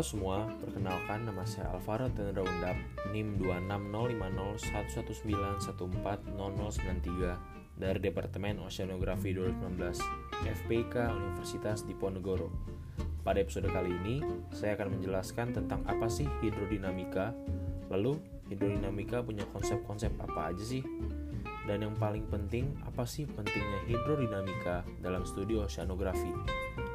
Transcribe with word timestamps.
Halo 0.00 0.16
semua, 0.16 0.48
perkenalkan 0.64 1.28
nama 1.28 1.44
saya 1.44 1.76
Alvaro 1.76 2.08
Tendra 2.08 2.40
Undap, 2.40 2.72
NIM 3.12 3.36
2605011140093 4.96 7.76
dari 7.76 8.00
Departemen 8.00 8.64
Oceanografi 8.64 9.36
2019 9.36 10.00
FPK 10.40 11.12
Universitas 11.12 11.84
Diponegoro. 11.84 12.48
Pada 13.20 13.44
episode 13.44 13.68
kali 13.68 13.92
ini, 13.92 14.24
saya 14.56 14.72
akan 14.80 14.96
menjelaskan 14.96 15.52
tentang 15.52 15.84
apa 15.84 16.08
sih 16.08 16.24
hidrodinamika, 16.40 17.36
lalu 17.92 18.16
hidrodinamika 18.48 19.20
punya 19.20 19.44
konsep-konsep 19.52 20.16
apa 20.16 20.56
aja 20.56 20.64
sih? 20.64 20.80
Dan 21.68 21.84
yang 21.84 21.92
paling 22.00 22.24
penting, 22.32 22.72
apa 22.88 23.04
sih 23.04 23.28
pentingnya 23.28 23.84
hidrodinamika 23.84 24.80
dalam 25.04 25.28
studi 25.28 25.60
oceanografi? 25.60 26.32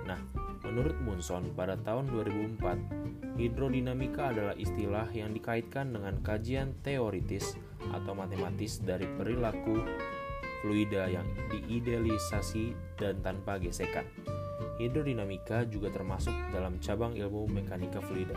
Nah, 0.10 0.18
Menurut 0.66 0.98
Munson, 1.06 1.54
pada 1.54 1.78
tahun 1.78 2.10
2004, 2.10 3.38
hidrodinamika 3.38 4.34
adalah 4.34 4.58
istilah 4.58 5.06
yang 5.14 5.32
dikaitkan 5.32 5.94
dengan 5.94 6.18
kajian 6.26 6.74
teoritis 6.82 7.54
atau 7.94 8.18
matematis 8.18 8.82
dari 8.82 9.06
perilaku 9.06 9.86
fluida 10.66 11.06
yang 11.06 11.30
diidealisasi 11.54 12.74
dan 12.98 13.22
tanpa 13.22 13.62
gesekan. 13.62 14.10
Hidrodinamika 14.82 15.70
juga 15.70 15.94
termasuk 15.94 16.34
dalam 16.50 16.82
cabang 16.82 17.14
ilmu 17.14 17.46
mekanika 17.48 18.02
fluida. 18.02 18.34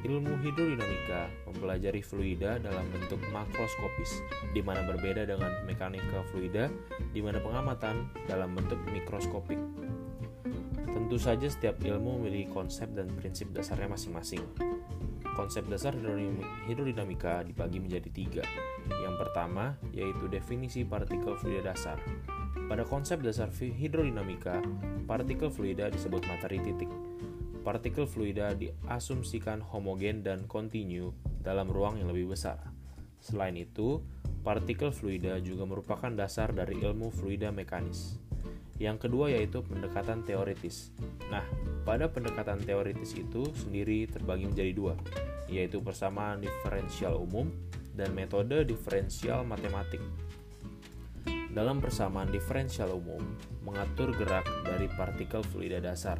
Ilmu 0.00 0.40
hidrodinamika 0.40 1.28
mempelajari 1.44 2.00
fluida 2.00 2.56
dalam 2.56 2.88
bentuk 2.88 3.20
makroskopis, 3.28 4.24
di 4.56 4.64
mana 4.64 4.80
berbeda 4.88 5.28
dengan 5.28 5.52
mekanika 5.68 6.24
fluida, 6.32 6.72
di 7.12 7.20
mana 7.20 7.36
pengamatan 7.42 8.08
dalam 8.24 8.56
bentuk 8.56 8.80
mikroskopik. 8.88 9.60
Tentu 11.00 11.16
saja 11.16 11.48
setiap 11.48 11.80
ilmu 11.80 12.20
memiliki 12.20 12.52
konsep 12.52 12.92
dan 12.92 13.08
prinsip 13.16 13.48
dasarnya 13.56 13.88
masing-masing. 13.88 14.44
Konsep 15.32 15.64
dasar 15.72 15.96
hidrodinamika 16.68 17.40
dibagi 17.40 17.80
menjadi 17.80 18.12
tiga. 18.12 18.44
Yang 18.84 19.16
pertama 19.16 19.80
yaitu 19.96 20.28
definisi 20.28 20.84
partikel 20.84 21.40
fluida 21.40 21.72
dasar. 21.72 21.96
Pada 22.68 22.84
konsep 22.84 23.24
dasar 23.24 23.48
hidrodinamika, 23.48 24.60
partikel 25.08 25.48
fluida 25.48 25.88
disebut 25.88 26.20
materi 26.28 26.60
titik. 26.60 26.92
Partikel 27.64 28.04
fluida 28.04 28.52
diasumsikan 28.52 29.64
homogen 29.64 30.20
dan 30.20 30.44
kontinu 30.44 31.16
dalam 31.40 31.72
ruang 31.72 31.96
yang 31.96 32.12
lebih 32.12 32.36
besar. 32.36 32.60
Selain 33.24 33.56
itu, 33.56 34.04
partikel 34.44 34.92
fluida 34.92 35.40
juga 35.40 35.64
merupakan 35.64 36.12
dasar 36.12 36.52
dari 36.52 36.76
ilmu 36.76 37.08
fluida 37.08 37.48
mekanis. 37.48 38.20
Yang 38.80 39.06
kedua 39.06 39.28
yaitu 39.28 39.60
pendekatan 39.60 40.24
teoritis. 40.24 40.88
Nah, 41.28 41.44
pada 41.84 42.08
pendekatan 42.08 42.64
teoritis 42.64 43.12
itu 43.12 43.44
sendiri 43.52 44.08
terbagi 44.08 44.48
menjadi 44.48 44.72
dua, 44.72 44.96
yaitu 45.52 45.84
persamaan 45.84 46.40
diferensial 46.40 47.20
umum 47.20 47.52
dan 47.92 48.16
metode 48.16 48.64
diferensial 48.64 49.44
matematik. 49.44 50.00
Dalam 51.52 51.82
persamaan 51.82 52.32
diferensial 52.32 52.96
umum, 52.96 53.20
mengatur 53.66 54.16
gerak 54.16 54.48
dari 54.64 54.88
partikel 54.96 55.44
fluida 55.44 55.82
dasar. 55.82 56.16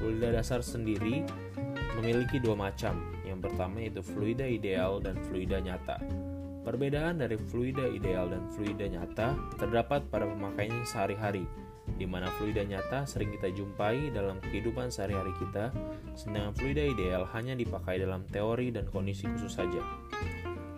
Fluida 0.00 0.32
dasar 0.32 0.64
sendiri 0.64 1.28
memiliki 2.00 2.40
dua 2.40 2.56
macam. 2.56 2.96
Yang 3.26 3.52
pertama 3.52 3.84
yaitu 3.84 4.00
fluida 4.00 4.48
ideal 4.48 5.02
dan 5.02 5.18
fluida 5.28 5.60
nyata. 5.60 6.00
Perbedaan 6.62 7.22
dari 7.22 7.38
fluida 7.38 7.86
ideal 7.90 8.32
dan 8.32 8.42
fluida 8.54 8.86
nyata 8.90 9.38
terdapat 9.54 10.02
pada 10.10 10.26
pemakaiannya 10.26 10.82
sehari-hari, 10.82 11.46
di 11.96 12.04
mana 12.04 12.28
fluida 12.36 12.60
nyata 12.62 13.08
sering 13.08 13.32
kita 13.32 13.48
jumpai 13.52 14.12
dalam 14.12 14.36
kehidupan 14.44 14.92
sehari-hari 14.92 15.32
kita, 15.40 15.72
sedangkan 16.12 16.52
fluida 16.52 16.84
ideal 16.84 17.24
hanya 17.32 17.56
dipakai 17.56 18.00
dalam 18.00 18.28
teori 18.28 18.68
dan 18.68 18.84
kondisi 18.92 19.24
khusus 19.26 19.56
saja. 19.56 19.80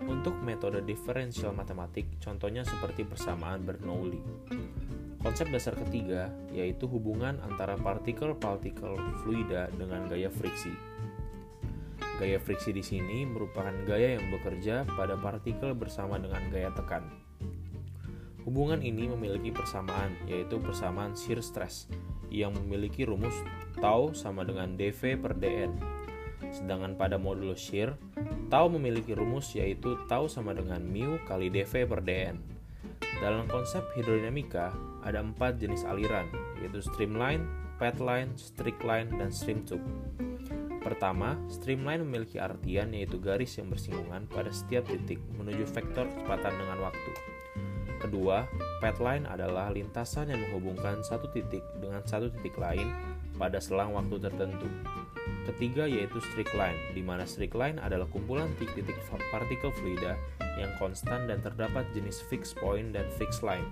Untuk 0.09 0.41
metode 0.41 0.81
diferensial 0.87 1.53
matematik, 1.53 2.17
contohnya 2.23 2.65
seperti 2.65 3.05
persamaan 3.05 3.61
Bernoulli. 3.67 4.23
Konsep 5.19 5.51
dasar 5.51 5.75
ketiga 5.75 6.31
yaitu 6.55 6.87
hubungan 6.87 7.43
antara 7.45 7.75
partikel-partikel 7.75 8.95
fluida 9.21 9.69
dengan 9.75 10.06
gaya 10.06 10.31
friksi. 10.31 10.73
Gaya 12.23 12.39
friksi 12.39 12.71
di 12.71 12.83
sini 12.83 13.27
merupakan 13.27 13.75
gaya 13.85 14.17
yang 14.17 14.31
bekerja 14.31 14.87
pada 14.95 15.19
partikel 15.19 15.75
bersama 15.75 16.17
dengan 16.17 16.47
gaya 16.50 16.71
tekan. 16.73 17.28
Hubungan 18.49 18.81
ini 18.81 19.05
memiliki 19.13 19.53
persamaan, 19.53 20.17
yaitu 20.25 20.57
persamaan 20.57 21.13
shear 21.13 21.45
stress, 21.45 21.85
yang 22.33 22.57
memiliki 22.57 23.05
rumus 23.05 23.37
tau 23.77 24.17
sama 24.17 24.41
dengan 24.41 24.73
dv 24.73 25.21
per 25.21 25.37
dn. 25.37 25.77
Sedangkan 26.49 26.97
pada 26.97 27.21
modulus 27.21 27.61
shear, 27.61 28.01
tau 28.49 28.73
memiliki 28.73 29.13
rumus 29.13 29.53
yaitu 29.53 30.01
tau 30.09 30.33
sama 30.33 30.57
dengan 30.57 30.81
mu 30.81 31.21
kali 31.29 31.53
dv 31.53 31.85
per 31.85 32.01
dn. 32.01 32.41
Dalam 33.21 33.45
konsep 33.53 33.85
hidrodinamika, 34.01 34.73
ada 35.05 35.21
empat 35.21 35.61
jenis 35.61 35.85
aliran, 35.85 36.25
yaitu 36.65 36.81
streamline, 36.81 37.45
pathline, 37.77 38.33
line, 38.65 39.13
dan 39.13 39.29
stream 39.29 39.61
tube. 39.69 39.85
Pertama, 40.81 41.37
streamline 41.53 42.01
memiliki 42.01 42.41
artian 42.41 42.97
yaitu 42.97 43.21
garis 43.21 43.61
yang 43.61 43.69
bersinggungan 43.69 44.25
pada 44.25 44.49
setiap 44.49 44.89
titik 44.89 45.21
menuju 45.37 45.69
vektor 45.69 46.09
kecepatan 46.09 46.57
dengan 46.57 46.89
waktu. 46.89 47.38
Kedua, 47.99 48.47
line 49.03 49.27
adalah 49.27 49.75
lintasan 49.75 50.31
yang 50.31 50.39
menghubungkan 50.47 51.03
satu 51.03 51.27
titik 51.35 51.67
dengan 51.83 52.03
satu 52.07 52.31
titik 52.31 52.55
lain 52.55 52.95
pada 53.35 53.59
selang 53.59 53.95
waktu 53.95 54.23
tertentu. 54.23 54.71
Ketiga 55.51 55.89
yaitu 55.89 56.21
line, 56.55 56.79
di 56.95 57.03
mana 57.03 57.27
line 57.57 57.81
adalah 57.83 58.07
kumpulan 58.07 58.53
titik-titik 58.61 59.01
partikel 59.33 59.75
fluida 59.75 60.15
yang 60.61 60.71
konstan 60.77 61.27
dan 61.27 61.43
terdapat 61.43 61.87
jenis 61.95 62.23
fixed 62.27 62.55
point 62.59 62.95
dan 62.95 63.07
fixed 63.17 63.43
line. 63.43 63.67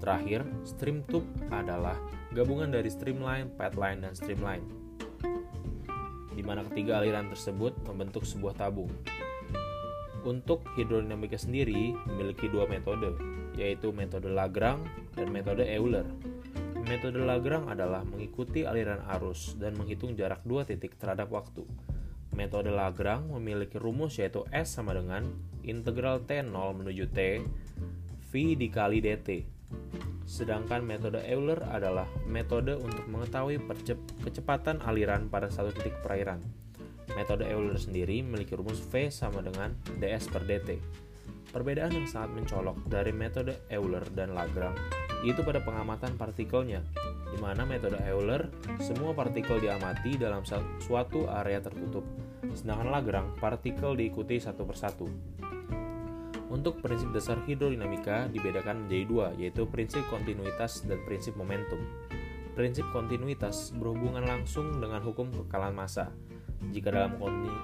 Terakhir, 0.00 0.46
stream 0.62 1.02
tube 1.08 1.26
adalah 1.50 1.98
gabungan 2.30 2.70
dari 2.70 2.86
streamline, 2.92 3.50
line, 3.74 4.04
dan 4.06 4.12
streamline. 4.14 4.64
Di 6.36 6.44
mana 6.44 6.62
ketiga 6.68 7.00
aliran 7.00 7.32
tersebut 7.32 7.72
membentuk 7.88 8.22
sebuah 8.28 8.54
tabung. 8.60 8.92
Untuk 10.26 10.66
hidrodinamika 10.74 11.38
sendiri 11.38 11.94
memiliki 12.10 12.50
dua 12.50 12.66
metode, 12.66 13.14
yaitu 13.54 13.94
metode 13.94 14.26
Lagrange 14.26 14.90
dan 15.14 15.30
metode 15.30 15.62
Euler. 15.62 16.02
Metode 16.82 17.22
Lagrange 17.22 17.70
adalah 17.70 18.02
mengikuti 18.02 18.66
aliran 18.66 19.06
arus 19.14 19.54
dan 19.54 19.78
menghitung 19.78 20.18
jarak 20.18 20.42
dua 20.42 20.66
titik 20.66 20.98
terhadap 20.98 21.30
waktu. 21.30 21.62
Metode 22.34 22.74
Lagrange 22.74 23.30
memiliki 23.38 23.78
rumus 23.78 24.18
yaitu 24.18 24.42
S 24.50 24.74
sama 24.74 24.98
dengan 24.98 25.30
integral 25.62 26.26
T0 26.26 26.50
menuju 26.74 27.06
T 27.14 27.46
V 28.26 28.58
dikali 28.58 28.98
dt. 28.98 29.46
Sedangkan 30.26 30.82
metode 30.82 31.22
Euler 31.22 31.62
adalah 31.70 32.10
metode 32.26 32.74
untuk 32.74 33.06
mengetahui 33.06 33.62
kecepatan 34.26 34.82
aliran 34.82 35.30
pada 35.30 35.46
satu 35.54 35.70
titik 35.70 35.94
perairan. 36.02 36.42
Metode 37.14 37.46
Euler 37.46 37.78
sendiri 37.78 38.24
memiliki 38.24 38.58
rumus 38.58 38.82
V 38.90 39.12
sama 39.14 39.44
dengan 39.44 39.76
ds 40.02 40.26
per 40.32 40.42
dt. 40.42 40.82
Perbedaan 41.54 41.94
yang 41.94 42.08
sangat 42.10 42.34
mencolok 42.34 42.90
dari 42.90 43.14
metode 43.14 43.54
Euler 43.70 44.02
dan 44.12 44.34
Lagrange 44.34 44.82
itu 45.24 45.40
pada 45.40 45.62
pengamatan 45.62 46.18
partikelnya, 46.18 46.84
di 47.32 47.38
mana 47.40 47.64
metode 47.64 47.96
Euler 48.04 48.50
semua 48.82 49.16
partikel 49.16 49.62
diamati 49.62 50.18
dalam 50.18 50.44
suatu 50.82 51.24
area 51.30 51.62
tertutup, 51.62 52.04
sedangkan 52.52 52.90
Lagrange 52.92 53.32
partikel 53.40 53.96
diikuti 53.96 54.36
satu 54.36 54.66
persatu. 54.66 55.06
Untuk 56.46 56.78
prinsip 56.78 57.10
dasar 57.10 57.42
hidrodinamika 57.42 58.30
dibedakan 58.30 58.86
menjadi 58.86 59.04
dua, 59.08 59.28
yaitu 59.34 59.66
prinsip 59.66 60.06
kontinuitas 60.06 60.86
dan 60.86 61.02
prinsip 61.02 61.34
momentum. 61.34 61.82
Prinsip 62.54 62.86
kontinuitas 62.94 63.74
berhubungan 63.76 64.24
langsung 64.24 64.78
dengan 64.78 65.02
hukum 65.02 65.28
kekalan 65.28 65.74
massa, 65.74 66.14
jika 66.72 66.92
dalam 66.92 67.16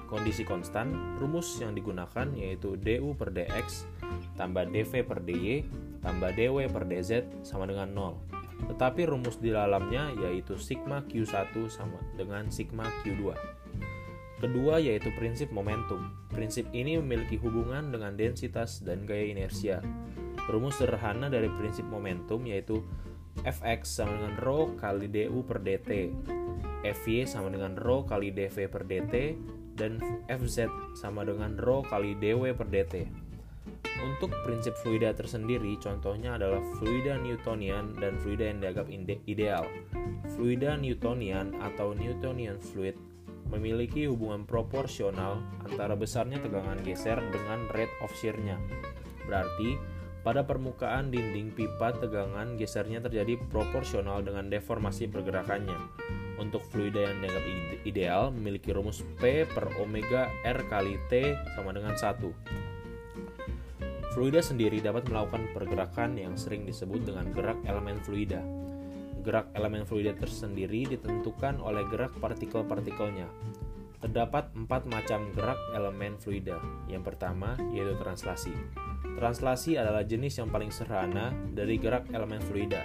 kondisi 0.07 0.45
konstan, 0.47 1.17
rumus 1.17 1.59
yang 1.61 1.73
digunakan 1.73 2.27
yaitu 2.33 2.77
du 2.79 3.13
per 3.13 3.33
dx 3.33 3.89
tambah 4.37 4.69
dv 4.69 5.05
per 5.05 5.19
dy 5.21 5.65
tambah 6.03 6.35
dw 6.35 6.67
per 6.67 6.83
dz 6.85 7.25
sama 7.47 7.69
dengan 7.69 7.89
0. 7.95 8.69
Tetapi 8.73 9.01
rumus 9.07 9.39
di 9.39 9.51
dalamnya 9.51 10.11
yaitu 10.23 10.55
sigma 10.55 11.03
q1 11.07 11.55
sama 11.67 11.99
dengan 12.15 12.47
sigma 12.51 12.87
q2. 13.03 13.33
Kedua 14.43 14.75
yaitu 14.79 15.07
prinsip 15.15 15.55
momentum. 15.55 16.11
Prinsip 16.27 16.67
ini 16.75 16.99
memiliki 16.99 17.39
hubungan 17.39 17.95
dengan 17.95 18.19
densitas 18.19 18.83
dan 18.83 19.07
gaya 19.07 19.31
inersia. 19.31 19.79
Rumus 20.51 20.75
sederhana 20.75 21.31
dari 21.31 21.47
prinsip 21.55 21.87
momentum 21.87 22.43
yaitu 22.43 22.83
fx 23.41 23.81
sama 23.89 24.13
dengan 24.21 24.35
rho 24.37 24.59
kali 24.77 25.09
du 25.09 25.41
per 25.41 25.57
dt 25.65 26.13
Fy 26.83 27.23
sama 27.23 27.47
dengan 27.47 27.79
rho 27.79 28.03
kali 28.03 28.35
dv 28.35 28.67
per 28.67 28.83
dt 28.83 29.39
dan 29.73 29.97
Fz 30.29 30.69
sama 30.93 31.25
dengan 31.25 31.57
rho 31.57 31.81
kali 31.85 32.13
dw 32.17 32.53
per 32.53 32.69
dt. 32.69 33.09
Untuk 34.03 34.35
prinsip 34.43 34.75
fluida 34.83 35.15
tersendiri, 35.15 35.79
contohnya 35.79 36.35
adalah 36.35 36.59
fluida 36.75 37.15
Newtonian 37.23 37.95
dan 37.95 38.19
fluida 38.19 38.51
yang 38.51 38.59
dianggap 38.59 38.87
ideal. 39.25 39.63
Fluida 40.35 40.75
Newtonian 40.75 41.55
atau 41.63 41.95
Newtonian 41.95 42.59
fluid 42.59 42.99
memiliki 43.47 44.09
hubungan 44.09 44.43
proporsional 44.43 45.39
antara 45.63 45.95
besarnya 45.95 46.41
tegangan 46.43 46.83
geser 46.83 47.21
dengan 47.31 47.69
rate 47.71 47.95
of 48.03 48.11
shear-nya. 48.19 48.59
Berarti, 49.23 49.79
pada 50.23 50.47
permukaan 50.47 51.11
dinding 51.11 51.51
pipa 51.51 51.91
tegangan 51.99 52.55
gesernya 52.55 53.03
terjadi 53.03 53.35
proporsional 53.51 54.23
dengan 54.23 54.47
deformasi 54.47 55.11
pergerakannya. 55.11 55.75
Untuk 56.39 56.63
fluida 56.71 57.11
yang 57.11 57.19
dianggap 57.19 57.45
ideal 57.83 58.31
memiliki 58.31 58.71
rumus 58.71 59.03
P 59.19 59.43
per 59.45 59.69
omega 59.83 60.31
R 60.47 60.63
kali 60.71 60.95
T 61.11 61.35
sama 61.53 61.75
dengan 61.75 61.93
1. 61.99 62.23
Fluida 64.15 64.39
sendiri 64.39 64.79
dapat 64.79 65.09
melakukan 65.11 65.51
pergerakan 65.51 66.15
yang 66.15 66.39
sering 66.39 66.63
disebut 66.63 67.03
dengan 67.03 67.33
gerak 67.35 67.59
elemen 67.67 67.99
fluida. 68.01 68.39
Gerak 69.23 69.51
elemen 69.57 69.83
fluida 69.83 70.13
tersendiri 70.15 70.85
ditentukan 70.85 71.59
oleh 71.59 71.83
gerak 71.91 72.15
partikel-partikelnya. 72.21 73.27
Terdapat 74.03 74.51
empat 74.51 74.83
macam 74.83 75.31
gerak 75.31 75.55
elemen 75.71 76.19
fluida. 76.19 76.59
Yang 76.91 77.07
pertama 77.07 77.55
yaitu 77.71 77.95
translasi. 77.95 78.51
Translasi 79.15 79.79
adalah 79.79 80.03
jenis 80.03 80.43
yang 80.43 80.51
paling 80.51 80.75
sederhana 80.75 81.31
dari 81.55 81.79
gerak 81.79 82.11
elemen 82.11 82.43
fluida. 82.43 82.83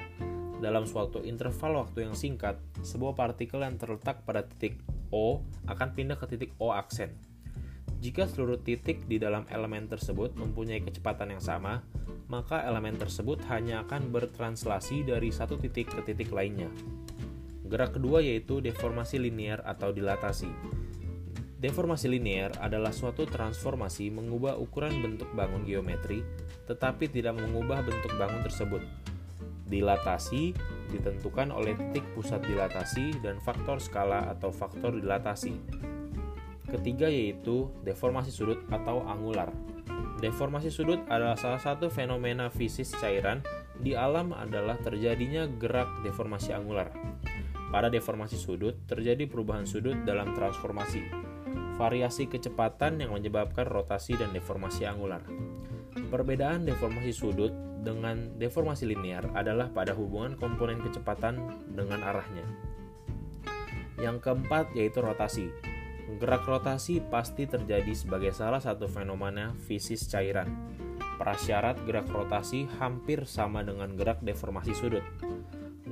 Dalam 0.62 0.86
suatu 0.86 1.18
interval 1.26 1.82
waktu 1.82 2.06
yang 2.06 2.14
singkat, 2.14 2.62
sebuah 2.86 3.18
partikel 3.18 3.66
yang 3.66 3.74
terletak 3.74 4.22
pada 4.22 4.46
titik 4.46 4.78
O 5.10 5.42
akan 5.66 5.88
pindah 5.90 6.14
ke 6.14 6.30
titik 6.30 6.54
O 6.62 6.70
aksen. 6.70 7.10
Jika 7.98 8.30
seluruh 8.30 8.62
titik 8.62 9.10
di 9.10 9.18
dalam 9.18 9.42
elemen 9.50 9.90
tersebut 9.90 10.38
mempunyai 10.38 10.86
kecepatan 10.86 11.34
yang 11.34 11.42
sama, 11.42 11.82
maka 12.30 12.62
elemen 12.62 12.94
tersebut 12.94 13.42
hanya 13.50 13.82
akan 13.82 14.14
bertranslasi 14.14 15.02
dari 15.02 15.34
satu 15.34 15.58
titik 15.58 15.90
ke 15.90 15.98
titik 16.06 16.30
lainnya. 16.30 16.70
Gerak 17.66 17.98
kedua 17.98 18.22
yaitu 18.22 18.62
deformasi 18.62 19.18
linear 19.18 19.66
atau 19.66 19.90
dilatasi. 19.90 20.77
Deformasi 21.58 22.06
linear 22.06 22.54
adalah 22.62 22.94
suatu 22.94 23.26
transformasi 23.26 24.14
mengubah 24.14 24.54
ukuran 24.54 25.02
bentuk 25.02 25.26
bangun 25.34 25.66
geometri, 25.66 26.22
tetapi 26.70 27.10
tidak 27.10 27.34
mengubah 27.34 27.82
bentuk 27.82 28.14
bangun 28.14 28.46
tersebut. 28.46 28.78
Dilatasi 29.66 30.54
ditentukan 30.94 31.50
oleh 31.50 31.74
titik 31.74 32.06
pusat 32.14 32.46
dilatasi 32.46 33.18
dan 33.26 33.42
faktor 33.42 33.82
skala 33.82 34.30
atau 34.30 34.54
faktor 34.54 35.02
dilatasi. 35.02 35.58
Ketiga 36.70 37.10
yaitu 37.10 37.66
deformasi 37.82 38.30
sudut 38.30 38.62
atau 38.70 39.02
angular. 39.10 39.50
Deformasi 40.22 40.70
sudut 40.70 41.02
adalah 41.10 41.34
salah 41.34 41.58
satu 41.58 41.90
fenomena 41.90 42.54
fisis 42.54 42.94
cairan 43.02 43.42
di 43.82 43.98
alam 43.98 44.30
adalah 44.30 44.78
terjadinya 44.78 45.50
gerak 45.58 46.06
deformasi 46.06 46.54
angular. 46.54 46.94
Pada 47.74 47.90
deformasi 47.90 48.38
sudut 48.38 48.78
terjadi 48.86 49.26
perubahan 49.26 49.66
sudut 49.66 49.98
dalam 50.06 50.38
transformasi 50.38 51.27
variasi 51.78 52.26
kecepatan 52.26 52.98
yang 52.98 53.14
menyebabkan 53.14 53.64
rotasi 53.64 54.18
dan 54.18 54.34
deformasi 54.34 54.84
angular. 54.84 55.22
Perbedaan 56.10 56.66
deformasi 56.66 57.14
sudut 57.14 57.54
dengan 57.86 58.34
deformasi 58.36 58.90
linear 58.90 59.30
adalah 59.38 59.70
pada 59.70 59.94
hubungan 59.94 60.34
komponen 60.34 60.82
kecepatan 60.82 61.38
dengan 61.72 62.02
arahnya. 62.02 62.44
Yang 63.96 64.26
keempat 64.26 64.74
yaitu 64.74 64.98
rotasi. 64.98 65.48
Gerak 66.18 66.44
rotasi 66.48 66.98
pasti 66.98 67.46
terjadi 67.46 67.94
sebagai 67.94 68.34
salah 68.34 68.58
satu 68.58 68.90
fenomena 68.90 69.54
fisis 69.68 70.10
cairan. 70.10 70.50
Prasyarat 71.18 71.78
gerak 71.86 72.10
rotasi 72.10 72.66
hampir 72.78 73.26
sama 73.26 73.62
dengan 73.62 73.94
gerak 73.94 74.22
deformasi 74.22 74.74
sudut. 74.74 75.02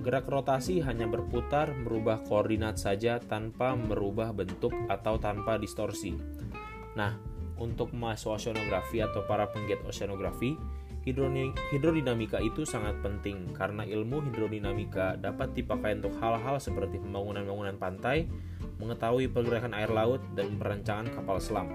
Gerak 0.07 0.31
rotasi 0.31 0.79
hanya 0.87 1.11
berputar 1.11 1.75
merubah 1.75 2.23
koordinat 2.23 2.79
saja 2.79 3.19
tanpa 3.19 3.75
merubah 3.75 4.31
bentuk 4.31 4.71
atau 4.87 5.19
tanpa 5.19 5.59
distorsi. 5.59 6.15
Nah, 6.95 7.19
untuk 7.59 7.91
mahasiswa 7.91 8.39
oceanografi 8.39 9.03
atau 9.03 9.27
para 9.27 9.51
penggiat 9.51 9.83
oceanografi, 9.83 10.55
hidrodinamika 11.75 12.39
itu 12.39 12.63
sangat 12.63 13.03
penting 13.03 13.51
karena 13.51 13.83
ilmu 13.83 14.31
hidrodinamika 14.31 15.19
dapat 15.19 15.59
dipakai 15.59 15.99
untuk 15.99 16.15
hal-hal 16.23 16.63
seperti 16.63 17.03
pembangunan-bangunan 17.03 17.75
pantai, 17.75 18.31
mengetahui 18.79 19.27
pergerakan 19.27 19.75
air 19.75 19.91
laut, 19.91 20.23
dan 20.39 20.55
perancangan 20.55 21.11
kapal 21.19 21.43
selam. 21.43 21.67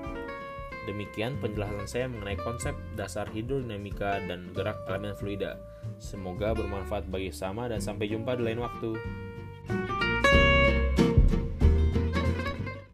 Demikian 0.90 1.38
penjelasan 1.38 1.86
saya 1.86 2.06
mengenai 2.10 2.42
konsep 2.42 2.74
dasar 2.98 3.30
hidrodinamika 3.30 4.18
dan 4.26 4.50
gerak 4.50 4.82
elemen 4.90 5.14
fluida. 5.14 5.62
Semoga 6.02 6.58
bermanfaat 6.58 7.06
bagi 7.06 7.30
sama 7.30 7.70
dan 7.70 7.78
sampai 7.78 8.10
jumpa 8.10 8.34
di 8.34 8.50
lain 8.50 8.66
waktu. 8.66 8.98